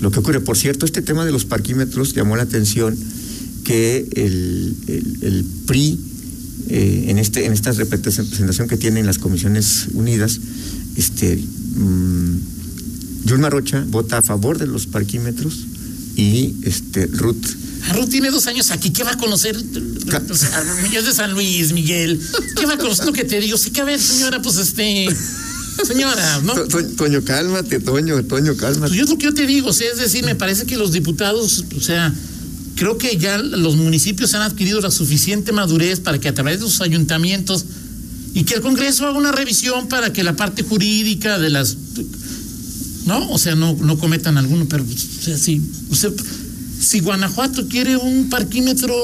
lo 0.01 0.11
que 0.11 0.21
ocurre. 0.21 0.41
Por 0.41 0.57
cierto, 0.57 0.87
este 0.87 1.03
tema 1.03 1.27
de 1.27 1.33
los 1.33 1.45
parquímetros 1.45 2.15
llamó 2.15 2.37
la 2.37 2.45
atención 2.45 2.97
que 3.67 4.07
el, 4.15 4.77
el- 4.87 5.19
el 5.23 5.45
PRI, 5.67 5.99
eh, 6.69 7.05
en, 7.09 7.19
este, 7.19 7.47
en 7.47 7.53
esta 7.53 7.73
representación 7.73 8.69
que 8.69 8.77
tienen 8.77 9.07
las 9.07 9.19
Comisiones 9.19 9.89
Unidas, 9.93 10.39
este, 10.97 11.37
mm, 11.37 12.37
Yulma 13.25 13.51
Rocha 13.51 13.85
vota 13.89 14.19
a 14.19 14.23
favor 14.23 14.59
de 14.59 14.67
los 14.69 14.87
parquímetros 14.87 15.55
y 16.17 16.55
este, 16.63 17.07
Ruth 17.07 17.45
Ah, 17.89 17.93
Ruth 17.93 18.09
tiene 18.09 18.31
dos 18.31 18.47
años 18.49 18.71
aquí, 18.73 18.91
¿qué 18.91 19.05
va 19.05 19.13
a 19.13 19.17
conocer? 19.17 19.57
O 19.57 20.35
sea, 20.35 20.65
Yo 20.93 20.99
es 21.01 21.07
de 21.07 21.13
San 21.13 21.33
Luis, 21.35 21.73
Miguel. 21.73 22.21
¿Qué 22.57 22.67
va 22.67 22.75
a 22.75 22.79
conocer 22.79 23.07
lo 23.07 23.13
que 23.13 23.23
te 23.25 23.39
digo? 23.39 23.57
Sí 23.57 23.71
que 23.71 23.81
a 23.81 23.85
ver, 23.85 24.01
señora, 24.01 24.43
pues 24.43 24.57
este. 24.57 25.07
Señora, 25.87 26.41
¿no? 26.43 26.55
To- 26.55 26.67
To- 26.67 26.85
Toño, 26.97 27.23
cálmate, 27.23 27.79
Toño, 27.79 28.25
Toño, 28.25 28.57
cálmate. 28.57 28.89
Pues 28.89 28.93
yo 28.99 29.05
es 29.05 29.11
lo 29.11 29.19
que 29.19 29.25
yo 29.27 29.35
te 29.35 29.47
digo, 29.47 29.69
o 29.69 29.73
sea, 29.73 29.87
es 29.93 29.99
decir, 29.99 30.25
me 30.25 30.35
parece 30.35 30.65
que 30.67 30.77
los 30.77 30.91
diputados, 30.91 31.65
o 31.77 31.81
sea, 31.81 32.13
creo 32.77 32.99
que 32.99 33.17
ya 33.17 33.39
los 33.39 33.75
municipios 33.75 34.35
han 34.35 34.43
adquirido 34.43 34.81
la 34.81 34.91
suficiente 34.91 35.51
madurez 35.53 35.99
para 35.99 36.21
que 36.21 36.29
a 36.29 36.35
través 36.35 36.61
de 36.61 36.67
sus 36.67 36.81
ayuntamientos 36.81 37.65
y 38.35 38.45
que 38.45 38.55
el 38.55 38.61
Congreso 38.61 39.07
haga 39.07 39.19
una 39.19 39.33
revisión 39.33 39.89
para 39.89 40.13
que 40.13 40.23
la 40.23 40.37
parte 40.37 40.63
jurídica 40.63 41.39
de 41.39 41.51
las 41.51 41.77
no, 43.07 43.31
o 43.31 43.39
sea, 43.39 43.55
no, 43.55 43.75
no 43.75 43.99
cometan 43.99 44.37
alguno, 44.37 44.67
pero 44.69 44.85
o 44.85 45.23
sea, 45.23 45.39
si, 45.39 45.63
si 46.81 47.01
Guanajuato 47.01 47.69
quiere 47.69 47.97
un 47.97 48.29
parquímetro, 48.29 48.95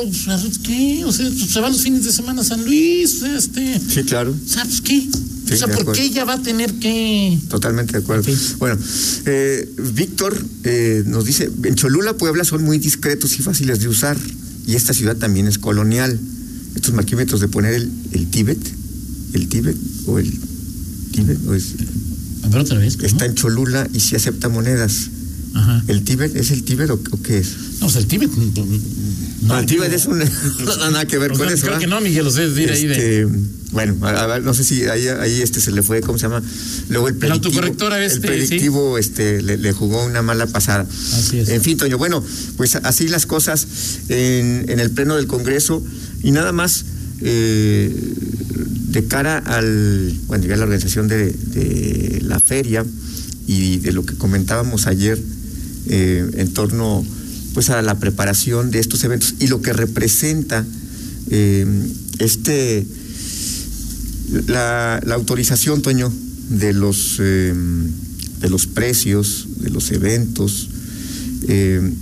¿qué? 0.64 1.04
O 1.04 1.12
sea, 1.12 1.30
se 1.30 1.60
va 1.60 1.70
los 1.70 1.82
fines 1.82 2.04
de 2.04 2.12
semana 2.12 2.42
a 2.42 2.44
San 2.44 2.64
Luis, 2.64 3.22
este, 3.22 3.80
Sí, 3.88 4.02
claro, 4.02 4.34
pues, 4.34 4.80
¿qué? 4.80 5.08
Sí, 5.56 5.62
o 5.64 5.66
sea, 5.66 5.76
¿por 5.84 5.94
qué 5.94 6.02
ella 6.04 6.24
va 6.24 6.34
a 6.34 6.42
tener 6.42 6.72
que 6.74 7.38
totalmente 7.48 7.92
de 7.92 7.98
acuerdo. 7.98 8.32
Bueno, 8.58 8.78
eh, 9.26 9.68
Víctor 9.94 10.36
eh, 10.64 11.02
nos 11.06 11.24
dice, 11.24 11.50
en 11.64 11.74
Cholula, 11.74 12.16
Puebla 12.16 12.44
son 12.44 12.62
muy 12.64 12.78
discretos 12.78 13.38
y 13.38 13.42
fáciles 13.42 13.80
de 13.80 13.88
usar 13.88 14.16
y 14.66 14.74
esta 14.74 14.92
ciudad 14.94 15.16
también 15.16 15.46
es 15.48 15.58
colonial. 15.58 16.18
Estos 16.74 16.94
marquímetros 16.94 17.40
de 17.40 17.48
poner 17.48 17.74
el, 17.74 17.90
el 18.12 18.26
Tíbet, 18.30 18.58
el 19.34 19.48
Tíbet 19.48 19.76
o 20.06 20.18
el 20.18 20.32
Tíbet, 21.12 21.38
o 21.46 21.54
es- 21.54 21.74
A 22.44 22.48
ver 22.48 22.60
otra 22.60 22.78
vez. 22.78 22.96
¿cómo? 22.96 23.06
está 23.06 23.26
en 23.26 23.34
Cholula 23.34 23.88
y 23.92 24.00
sí 24.00 24.16
acepta 24.16 24.48
monedas. 24.48 25.10
Ajá. 25.54 25.84
¿El 25.86 26.02
Tíbet 26.02 26.34
es 26.34 26.50
el 26.50 26.62
Tíbet 26.64 26.88
o, 26.90 26.94
o 26.94 27.22
qué 27.22 27.38
es? 27.38 27.48
No, 27.80 27.86
pues 27.86 27.96
el 27.96 28.06
Tíbet. 28.06 28.30
No, 29.42 29.58
el 29.58 29.94
es 29.94 30.06
un... 30.06 30.18
no, 30.64 30.90
nada 30.90 31.04
que 31.04 31.18
ver 31.18 31.30
Pues 31.30 31.38
con 31.38 31.48
no, 31.48 31.52
eso. 31.52 31.62
Creo 31.62 31.72
¿verdad? 31.72 31.80
que 31.80 31.86
no, 31.86 32.00
Miguel, 32.00 32.26
o 32.26 32.30
sea, 32.30 32.44
es 32.44 32.54
decir, 32.54 32.70
ahí 32.70 32.86
de. 32.86 33.22
Este, 33.22 33.38
bueno, 33.72 34.06
a, 34.06 34.26
ver, 34.26 34.42
no 34.42 34.52
sé 34.54 34.64
si 34.64 34.84
ahí, 34.84 35.08
ahí 35.08 35.40
este 35.40 35.60
se 35.60 35.72
le 35.72 35.82
fue, 35.82 36.00
¿cómo 36.02 36.18
se 36.18 36.24
llama? 36.24 36.42
Luego 36.90 37.08
el 37.08 37.14
predictivo, 37.16 37.46
autocorrector 37.46 37.92
a 37.92 38.04
este, 38.04 38.16
el 38.16 38.20
predictivo 38.20 38.98
este, 38.98 39.42
le, 39.42 39.56
le 39.56 39.72
jugó 39.72 40.04
una 40.04 40.22
mala 40.22 40.46
pasada. 40.46 40.86
Así 41.14 41.38
es. 41.38 41.48
En 41.48 41.62
fin, 41.62 41.78
Toño, 41.78 41.98
bueno, 41.98 42.22
pues 42.56 42.76
así 42.76 43.08
las 43.08 43.26
cosas 43.26 43.66
en, 44.08 44.66
en 44.68 44.78
el 44.78 44.90
Pleno 44.90 45.16
del 45.16 45.26
Congreso. 45.26 45.82
Y 46.22 46.30
nada 46.30 46.52
más 46.52 46.84
eh, 47.20 47.92
de 48.88 49.04
cara 49.06 49.38
al, 49.38 50.14
bueno, 50.26 50.44
ya 50.44 50.56
la 50.56 50.64
organización 50.64 51.08
de, 51.08 51.32
de 51.32 52.20
la 52.22 52.38
feria 52.40 52.84
y 53.46 53.78
de 53.78 53.92
lo 53.92 54.04
que 54.04 54.14
comentábamos 54.14 54.86
ayer 54.86 55.18
eh, 55.88 56.30
en 56.34 56.52
torno 56.52 57.04
pues 57.54 57.70
a 57.70 57.82
la 57.82 57.98
preparación 57.98 58.70
de 58.70 58.78
estos 58.78 59.04
eventos 59.04 59.34
y 59.40 59.46
lo 59.46 59.60
que 59.62 59.72
representa 59.72 60.64
eh, 61.30 61.66
este 62.18 62.86
la, 64.46 65.00
la 65.04 65.14
autorización, 65.14 65.82
Toño, 65.82 66.12
de 66.48 66.72
los 66.72 67.16
eh, 67.20 67.54
de 68.40 68.50
los 68.50 68.66
precios, 68.66 69.46
de 69.58 69.70
los 69.70 69.90
eventos. 69.92 70.68
Eh, 71.48 71.92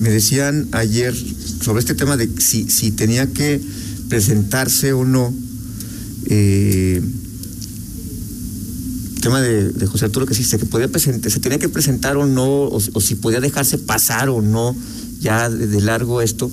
me 0.00 0.10
decían 0.10 0.68
ayer 0.72 1.14
sobre 1.62 1.80
este 1.80 1.94
tema 1.94 2.16
de 2.16 2.28
si, 2.38 2.70
si 2.70 2.90
tenía 2.90 3.26
que 3.26 3.60
presentarse 4.08 4.92
o 4.92 5.04
no. 5.04 5.34
Tema 9.24 9.40
de, 9.40 9.70
de 9.70 9.86
José 9.86 10.04
Arturo 10.04 10.26
que 10.26 10.34
sí, 10.34 10.44
se, 10.44 10.58
que 10.58 10.66
podía 10.66 10.86
presentar, 10.88 11.32
se 11.32 11.40
tenía 11.40 11.58
que 11.58 11.70
presentar 11.70 12.18
o 12.18 12.26
no, 12.26 12.44
o, 12.44 12.76
o 12.76 13.00
si 13.00 13.14
podía 13.14 13.40
dejarse 13.40 13.78
pasar 13.78 14.28
o 14.28 14.42
no, 14.42 14.76
ya 15.20 15.48
de, 15.48 15.66
de 15.66 15.80
largo 15.80 16.20
esto. 16.20 16.50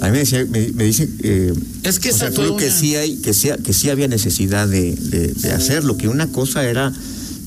A 0.00 0.06
mí 0.06 0.12
me, 0.12 0.18
decía, 0.18 0.46
me, 0.48 0.68
me 0.74 0.84
dice 0.84 1.08
eh, 1.24 1.52
Es 1.82 1.98
que 1.98 2.12
José 2.12 2.26
Arturo 2.26 2.56
que 2.56 2.70
sí 2.70 2.94
hay, 2.94 3.16
que 3.16 3.34
sí, 3.34 3.48
que 3.64 3.72
sí 3.72 3.90
había 3.90 4.06
necesidad 4.06 4.68
de, 4.68 5.34
hacerlo, 5.52 5.96
que 5.96 6.06
una 6.06 6.28
cosa 6.28 6.62
era 6.64 6.92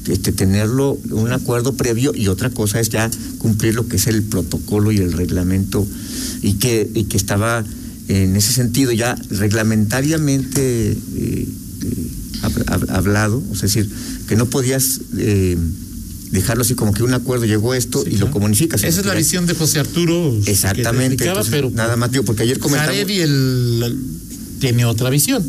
este, 0.10 0.34
tenerlo, 0.34 1.00
un 1.12 1.31
acuerdo 1.31 1.74
previo, 1.77 2.12
y 2.13 2.27
otra 2.27 2.50
cosa 2.50 2.81
es 2.81 2.89
ya 2.89 3.10
cumplir 3.38 3.75
lo 3.75 3.88
que 3.88 3.96
es 3.96 4.08
el 4.08 4.24
protocolo 4.24 4.91
y 4.91 4.98
el 4.98 5.13
reglamento, 5.13 5.88
y 6.41 6.55
que, 6.55 6.89
y 6.93 7.05
que 7.05 7.15
estaba 7.15 7.63
en 8.10 8.36
ese 8.36 8.51
sentido 8.51 8.91
ya 8.91 9.15
reglamentariamente 9.29 10.91
eh, 10.91 11.48
hablado, 12.89 13.41
es 13.53 13.62
decir, 13.62 13.89
que 14.27 14.36
no 14.36 14.45
podías 14.48 15.01
eh, 15.17 15.57
dejarlo 16.31 16.63
así 16.63 16.75
como 16.75 16.93
que 16.93 17.03
un 17.03 17.13
acuerdo 17.13 17.45
llegó 17.45 17.74
esto 17.74 18.01
Sí, 18.03 18.10
y 18.10 18.12
claro. 18.12 18.27
lo 18.27 18.31
comunicas. 18.31 18.83
Esa 18.83 19.00
es 19.01 19.05
la 19.05 19.13
visión 19.13 19.45
de 19.45 19.53
José 19.53 19.79
Arturo. 19.79 20.36
que 20.43 20.51
Exactamente. 20.51 21.13
explicaba, 21.15 21.39
entonces, 21.41 21.51
pero 21.53 21.69
nada 21.71 21.95
más 21.98 22.12
digo, 22.12 22.24
porque 22.25 22.43
ayer 22.43 22.60
comentamos. 22.60 22.95
Jared 22.95 23.10
y 23.10 23.19
el, 23.19 23.81
el- 23.83 23.98
tiene 24.60 24.86
otra 24.86 25.10
visión. 25.10 25.43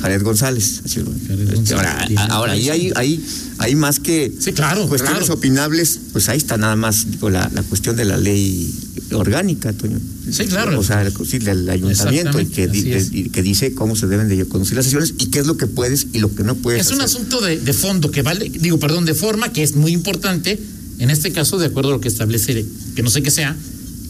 Jared 0.00 0.22
González. 0.22 0.82
así 0.84 1.00
lo- 1.00 1.06
Jared 1.26 1.40
este, 1.40 1.54
González, 1.74 2.18
ahora, 2.18 2.34
ahora 2.34 2.52
ahí 2.52 2.68
hay, 2.68 2.92
hay, 2.94 3.24
hay 3.58 3.74
más 3.74 3.98
que 3.98 4.30
Sí, 4.38 4.52
claro, 4.52 4.86
cuestiones 4.88 5.20
claro. 5.20 5.34
opinables, 5.34 5.98
pues 6.12 6.28
ahí 6.28 6.36
está 6.36 6.56
nada 6.58 6.76
más 6.76 7.10
digo, 7.10 7.30
la, 7.30 7.50
la 7.54 7.62
cuestión 7.62 7.96
de 7.96 8.04
la 8.04 8.18
ley 8.18 8.72
orgánica, 9.18 9.72
Toño. 9.72 9.98
Sí, 10.30 10.44
claro. 10.46 10.78
O 10.78 10.82
sea, 10.84 11.02
el, 11.02 11.68
ayuntamiento 11.70 12.40
y 12.40 12.46
que, 12.46 12.68
di- 12.68 12.90
y 13.12 13.22
dice 13.42 13.74
cómo 13.74 13.96
se 13.96 14.06
deben 14.06 14.28
de 14.28 14.44
conducir 14.46 14.76
las 14.76 14.84
sesiones 14.86 15.14
y 15.18 15.26
qué 15.26 15.38
es 15.40 15.46
lo 15.46 15.56
que 15.56 15.66
puedes 15.66 16.06
y 16.12 16.18
lo 16.18 16.34
que 16.34 16.42
no 16.42 16.54
puedes 16.54 16.86
Es 16.86 16.92
un 16.92 17.00
asunto 17.00 17.40
de, 17.40 17.58
de 17.58 17.72
fondo 17.72 18.10
que 18.10 18.22
vale, 18.22 18.48
digo, 18.48 18.78
perdón, 18.78 19.04
de 19.04 19.14
forma 19.14 19.52
que 19.52 19.62
es 19.62 19.76
muy 19.76 19.92
importante, 19.92 20.58
en 20.98 21.10
este 21.10 21.32
caso, 21.32 21.58
de 21.58 21.66
acuerdo 21.66 21.90
a 21.90 21.92
lo 21.94 22.00
que 22.00 22.08
establece, 22.08 22.64
que 22.94 23.02
no 23.02 23.10
sé 23.10 23.22
qué 23.22 23.30
sea, 23.30 23.56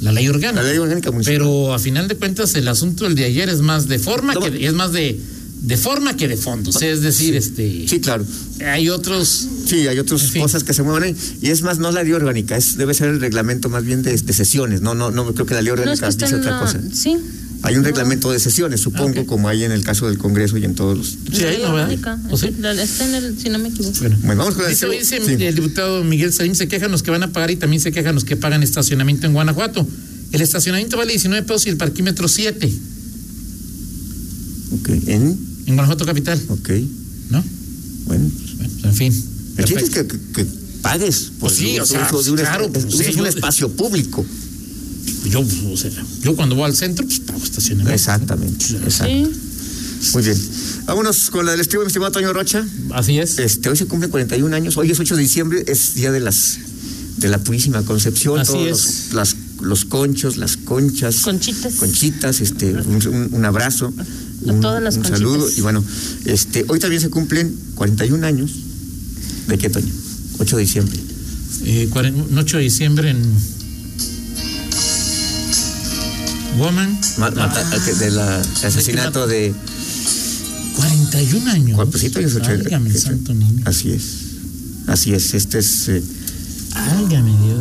la 0.00 0.12
ley 0.12 0.28
orgánica. 0.28 0.62
La 0.62 0.68
ley 0.68 0.78
orgánica 0.78 1.10
municipal. 1.10 1.34
Pero 1.38 1.72
a 1.74 1.78
final 1.78 2.06
de 2.08 2.16
cuentas, 2.16 2.54
el 2.54 2.68
asunto 2.68 3.04
del 3.04 3.14
de 3.14 3.24
ayer 3.24 3.48
es 3.48 3.60
más 3.60 3.88
de 3.88 3.98
forma 3.98 4.34
No, 4.34 4.40
que 4.40 4.50
de- 4.50 4.66
es 4.66 4.74
más 4.74 4.92
de, 4.92 5.18
de 5.62 5.76
forma 5.76 6.16
que 6.16 6.28
de 6.28 6.36
fondo. 6.36 6.70
O 6.70 6.72
sea, 6.72 6.90
es 6.92 7.00
decir, 7.02 7.34
este 7.34 7.86
Sí, 7.88 8.00
claro. 8.00 8.24
hay 8.64 8.88
otros. 8.90 9.46
Sí, 9.66 9.86
hay 9.88 9.98
otras 9.98 10.22
En 10.22 10.28
fin. 10.30 10.42
cosas 10.42 10.64
que 10.64 10.72
se 10.72 10.82
mueven 10.82 11.02
ahí. 11.02 11.16
Y 11.42 11.50
es 11.50 11.62
más, 11.62 11.78
no 11.78 11.90
la 11.90 12.02
ley 12.02 12.12
orgánica, 12.12 12.56
es, 12.56 12.76
debe 12.76 12.94
ser 12.94 13.08
el 13.08 13.20
reglamento 13.20 13.68
más 13.68 13.84
bien 13.84 14.02
de, 14.02 14.16
de 14.16 14.32
sesiones. 14.32 14.80
No, 14.80 14.94
no, 14.94 15.10
no 15.10 15.34
creo 15.34 15.46
que 15.46 15.54
la 15.54 15.62
ley 15.62 15.72
No 15.72 15.74
es 15.74 15.80
orgánica 15.80 16.06
que 16.06 16.10
está 16.10 16.26
dice 16.26 16.36
otra 16.36 16.60
cosa. 16.60 16.80
Sí. 16.92 17.16
Hay 17.62 17.76
un 17.76 17.82
reglamento 17.84 18.30
de 18.30 18.38
sesiones, 18.38 18.80
supongo, 18.80 19.26
como 19.26 19.48
hay 19.48 19.64
en 19.64 19.72
el 19.72 19.82
caso 19.82 20.06
del 20.06 20.18
Congreso 20.18 20.56
y 20.56 20.64
en 20.64 20.74
todos 20.76 20.96
los. 20.96 21.16
Sí, 21.36 21.42
hay, 21.44 21.58
La 21.60 21.68
¿no, 21.68 21.74
verdad? 21.74 22.18
¿O 22.30 22.36
sí? 22.36 22.46
Está 22.48 23.08
en 23.08 23.14
el, 23.16 23.38
si 23.40 23.48
no 23.48 23.58
me 23.58 23.70
equivoco. 23.70 23.98
Bueno. 23.98 24.16
Bueno, 24.22 24.38
vamos 24.42 24.54
con 24.54 24.64
el 24.66 24.70
Dice, 24.70 24.86
dice, 24.88 25.18
dice 25.20 25.48
el 25.48 25.54
diputado 25.54 26.04
Miguel 26.04 26.32
Salim, 26.32 26.54
se 26.54 26.68
quejan 26.68 26.92
los 26.92 27.02
que 27.02 27.10
van 27.10 27.22
a 27.24 27.32
pagar 27.32 27.50
y 27.50 27.56
también 27.56 27.80
se 27.82 27.90
quejan 27.90 28.14
los 28.14 28.24
que 28.24 28.36
pagan 28.36 28.62
estacionamiento 28.62 29.26
en 29.26 29.32
Guanajuato. 29.32 29.84
El 30.32 30.40
estacionamiento 30.42 30.96
vale 30.96 31.10
19 31.12 31.44
pesos 31.44 31.66
y 31.66 31.70
el 31.70 31.76
parquímetro 31.76 32.28
7 32.28 32.72
Ok, 34.80 34.88
en. 35.06 35.38
en 35.66 35.74
Guanajuato 35.74 36.04
Capital, 36.04 36.40
Ok, 36.48 36.70
¿no? 37.30 37.42
bueno. 38.06 38.30
Bueno, 38.58 38.72
en 38.84 38.94
fin. 38.94 39.24
El 39.56 39.64
chiste 39.64 39.84
es 39.84 39.90
que, 39.90 40.06
que- 40.06 40.18
que 40.34 40.46
pagues 40.82 41.22
por 41.38 41.48
Pues 41.50 41.54
sí, 41.54 41.76
el 41.76 41.82
o 41.82 41.86
sea, 41.86 42.06
uso 42.10 42.22
de 42.22 42.30
un, 42.30 42.36
claro, 42.36 42.64
es- 42.66 42.70
pues 42.70 42.84
sí, 43.06 43.10
un 43.12 43.16
yo- 43.18 43.26
espacio 43.26 43.70
público. 43.70 44.24
Yo, 45.30 45.40
o 45.40 45.76
sea, 45.76 45.90
yo 46.22 46.36
cuando 46.36 46.54
voy 46.54 46.64
al 46.66 46.76
centro, 46.76 47.04
pues 47.04 47.18
pago 47.20 47.42
estacionamiento. 47.42 47.92
Exactamente, 47.94 48.64
exacto. 48.84 49.12
Sí. 49.12 50.10
Muy 50.12 50.22
bien. 50.22 50.36
Vámonos 50.84 51.30
con 51.30 51.44
la 51.46 51.52
del 51.52 51.60
estribo, 51.60 51.82
mi 51.82 51.88
estimado 51.88 52.12
Toño 52.12 52.32
Rocha. 52.32 52.64
Así 52.92 53.18
es. 53.18 53.38
Este, 53.38 53.68
hoy 53.68 53.76
se 53.76 53.86
cumplen 53.86 54.10
41 54.10 54.54
años, 54.54 54.76
hoy 54.76 54.90
es 54.92 55.00
8 55.00 55.16
de 55.16 55.22
diciembre, 55.22 55.64
es 55.66 55.94
día 55.94 56.12
de 56.12 56.20
las 56.20 56.58
de 57.16 57.28
la 57.28 57.38
Purísima 57.38 57.82
Concepción, 57.82 58.38
Así 58.40 58.52
todos 58.52 58.68
es. 58.86 59.04
Los, 59.06 59.14
las- 59.14 59.36
los 59.62 59.84
conchos, 59.86 60.36
las 60.36 60.58
conchas, 60.58 61.22
Conchitas. 61.22 61.74
conchitas, 61.76 62.40
este, 62.42 62.72
un, 62.74 62.96
un- 63.08 63.28
un 63.32 63.44
abrazo, 63.46 63.92
A 64.46 64.52
un, 64.52 64.60
todas 64.60 64.82
las 64.82 64.96
un 64.96 65.02
conchitas. 65.02 65.18
saludo 65.18 65.48
y 65.56 65.60
bueno, 65.62 65.82
este, 66.26 66.66
hoy 66.68 66.78
también 66.78 67.00
se 67.00 67.08
cumplen 67.08 67.56
41 67.74 68.22
años 68.26 68.50
de 69.48 69.58
qué 69.58 69.70
Toño, 69.70 69.92
8 70.38 70.56
de 70.56 70.62
diciembre. 70.62 70.98
Eh, 71.64 71.88
cuaren- 71.90 72.26
8 72.36 72.56
de 72.58 72.62
diciembre 72.64 73.10
en 73.10 73.22
Woman. 76.58 76.98
Ma- 77.18 77.30
mata- 77.30 77.64
Ah, 77.72 77.78
que 77.84 77.92
de 77.94 78.10
la 78.10 78.40
el 78.42 78.66
asesinato 78.66 79.26
de 79.26 79.54
41 80.76 81.50
años. 81.50 81.80
Pues 81.90 82.02
sí, 82.02 82.10
Toño, 82.10 82.26
es 82.26 82.34
ocho- 82.34 82.48
Válgame 82.48 82.88
el 82.88 82.94
que- 82.94 83.00
santo 83.00 83.34
niño. 83.34 83.62
así 83.66 83.90
es, 83.92 84.02
así 84.86 85.12
es, 85.12 85.34
este 85.34 85.58
es 85.58 85.88
eh, 85.88 86.02
Válgame 86.74 87.30
Dios. 87.44 87.60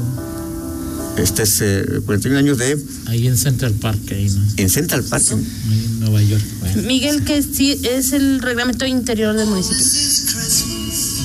este 1.18 1.44
es 1.44 1.58
eh, 1.62 1.86
41 2.06 2.38
años 2.40 2.58
de 2.58 2.78
Ahí 3.08 3.28
en 3.28 3.38
Central 3.38 3.74
Park, 3.74 4.00
ahí, 4.12 4.30
¿no? 4.30 4.44
en 4.58 4.70
Central 4.70 5.04
Park. 5.04 5.24
Ahí 5.32 5.86
en 5.86 6.00
Nueva 6.00 6.22
York. 6.22 6.44
Bueno. 6.62 6.82
Miguel, 6.84 7.24
que 7.24 7.42
sí 7.44 7.80
es 7.84 8.12
el 8.14 8.42
reglamento 8.42 8.86
interior 8.86 9.36
del 9.36 9.48
municipio. 9.48 9.86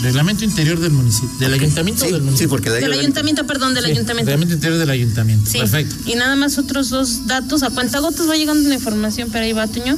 Reglamento 0.02 0.44
interior 0.44 0.80
del 0.80 0.92
municipio. 0.92 1.30
¿Del 1.38 1.54
ayuntamiento 1.54 2.04
Sí, 2.04 2.10
o 2.10 2.12
del 2.12 2.20
sí, 2.20 2.24
municipio? 2.24 2.48
porque 2.50 2.70
ley 2.70 2.80
Del 2.80 2.92
ayuntamiento, 2.92 3.46
perdón, 3.46 3.74
del 3.74 3.84
Sí, 3.84 3.90
ayuntamiento. 3.92 4.26
Reglamento 4.30 4.54
interior 4.54 4.78
del 4.78 4.90
ayuntamiento. 4.90 5.50
Sí. 5.50 5.58
Perfecto. 5.58 5.94
Y 6.06 6.14
nada 6.14 6.36
más 6.36 6.56
otros 6.58 6.88
dos 6.90 7.26
datos. 7.26 7.62
A 7.62 7.70
cuentagotas 7.70 8.28
va 8.28 8.36
llegando 8.36 8.68
la 8.68 8.74
información, 8.76 9.28
pero 9.30 9.44
ahí 9.44 9.52
va, 9.52 9.66
Toño. 9.66 9.96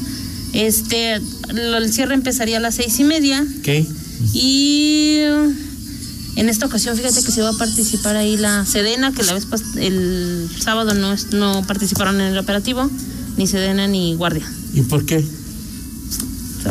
Este, 0.52 1.14
el 1.14 1.92
cierre 1.92 2.14
empezaría 2.14 2.56
a 2.58 2.60
las 2.60 2.74
seis 2.74 2.98
y 2.98 3.04
media. 3.04 3.46
¿Qué? 3.62 3.86
Y 4.34 5.18
en 6.36 6.48
esta 6.48 6.66
ocasión, 6.66 6.96
fíjate 6.96 7.22
que 7.22 7.30
se 7.30 7.42
va 7.42 7.50
a 7.50 7.54
participar 7.54 8.16
ahí 8.16 8.36
la 8.36 8.66
Sedena, 8.66 9.12
que 9.12 9.22
la 9.22 9.34
vez 9.34 9.46
pas- 9.48 9.76
el 9.76 10.48
sábado 10.60 10.94
no, 10.94 11.12
es- 11.12 11.32
no 11.32 11.62
participaron 11.66 12.20
en 12.20 12.32
el 12.32 12.38
operativo, 12.38 12.90
ni 13.36 13.46
Sedena 13.46 13.86
ni 13.86 14.14
Guardia. 14.14 14.50
¿Y 14.74 14.82
por 14.82 15.04
qué? 15.06 15.24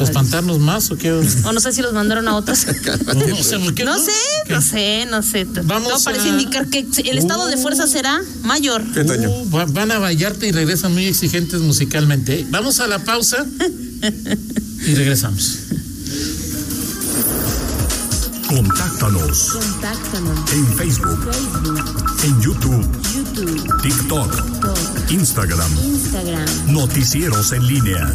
¿Para 0.01 0.11
espantarnos 0.11 0.59
más 0.59 0.91
o 0.91 0.97
qué? 0.97 1.11
O 1.11 1.51
no 1.53 1.59
sé 1.59 1.71
si 1.73 1.81
los 1.81 1.93
mandaron 1.93 2.27
a 2.27 2.35
otros. 2.35 2.65
No, 3.11 3.13
no 3.27 3.43
sé 3.43 3.59
por 3.59 3.73
qué. 3.73 3.83
No 3.83 3.97
sé, 3.99 4.11
no 4.49 4.61
sé, 4.61 5.05
no 5.09 5.21
sé. 5.23 5.45
Vamos 5.63 5.89
Todo 5.89 6.03
parece 6.03 6.25
a- 6.29 6.31
indicar 6.31 6.67
que 6.67 6.85
el 7.05 7.17
estado 7.17 7.47
de 7.47 7.57
fuerza 7.57 7.87
será 7.87 8.19
mayor. 8.43 8.81
Uh, 8.81 9.49
va- 9.49 9.65
van 9.65 9.91
a 9.91 9.99
Vallarta 9.99 10.45
y 10.45 10.51
regresan 10.51 10.93
muy 10.93 11.05
exigentes 11.05 11.59
musicalmente. 11.61 12.45
Vamos 12.49 12.79
a 12.79 12.87
la 12.87 12.99
pausa 12.99 13.45
y 14.87 14.93
regresamos. 14.95 15.57
Contáctanos 18.47 19.51
Contáctanos. 19.53 20.51
en 20.51 20.77
Facebook, 20.77 21.19
Facebook, 21.31 22.23
en 22.25 22.41
YouTube, 22.41 22.85
YouTube, 23.15 23.81
TikTok, 23.81 24.35
TikTok, 24.35 25.11
Instagram. 25.11 25.71
Instagram. 25.85 26.45
Noticieros 26.73 27.51
en 27.53 27.65
línea. 27.67 28.13